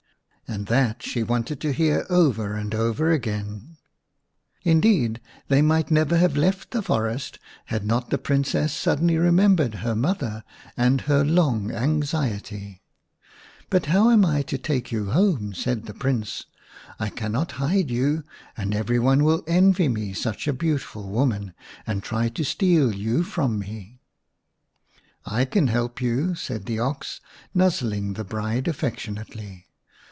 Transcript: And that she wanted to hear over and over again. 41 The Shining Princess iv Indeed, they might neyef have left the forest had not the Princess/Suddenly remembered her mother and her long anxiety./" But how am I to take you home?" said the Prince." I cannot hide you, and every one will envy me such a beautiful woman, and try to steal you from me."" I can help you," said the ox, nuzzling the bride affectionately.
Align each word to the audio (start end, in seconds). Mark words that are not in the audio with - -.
And 0.53 0.65
that 0.65 1.01
she 1.01 1.23
wanted 1.23 1.61
to 1.61 1.71
hear 1.71 2.05
over 2.09 2.55
and 2.55 2.75
over 2.75 3.09
again. 3.09 3.77
41 4.65 4.65
The 4.65 4.65
Shining 4.65 4.65
Princess 4.65 4.65
iv 4.65 4.71
Indeed, 4.73 5.21
they 5.47 5.61
might 5.61 5.87
neyef 5.87 6.11
have 6.19 6.35
left 6.35 6.71
the 6.71 6.81
forest 6.81 7.39
had 7.67 7.85
not 7.85 8.09
the 8.09 8.17
Princess/Suddenly 8.17 9.17
remembered 9.17 9.75
her 9.75 9.95
mother 9.95 10.43
and 10.75 10.99
her 11.01 11.23
long 11.23 11.71
anxiety./" 11.71 12.81
But 13.69 13.85
how 13.85 14.09
am 14.09 14.25
I 14.25 14.41
to 14.41 14.57
take 14.57 14.91
you 14.91 15.11
home?" 15.11 15.53
said 15.53 15.85
the 15.85 15.93
Prince." 15.93 16.47
I 16.99 17.07
cannot 17.07 17.53
hide 17.53 17.89
you, 17.89 18.25
and 18.57 18.75
every 18.75 18.99
one 18.99 19.23
will 19.23 19.45
envy 19.47 19.87
me 19.87 20.11
such 20.11 20.49
a 20.49 20.53
beautiful 20.53 21.07
woman, 21.07 21.53
and 21.87 22.03
try 22.03 22.27
to 22.27 22.43
steal 22.43 22.93
you 22.93 23.23
from 23.23 23.57
me."" 23.57 24.01
I 25.25 25.45
can 25.45 25.67
help 25.67 26.01
you," 26.01 26.35
said 26.35 26.65
the 26.65 26.79
ox, 26.79 27.21
nuzzling 27.55 28.15
the 28.15 28.25
bride 28.25 28.67
affectionately. 28.67 29.67